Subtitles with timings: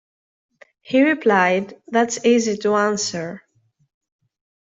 [0.81, 3.43] He replied, That's easy to answer.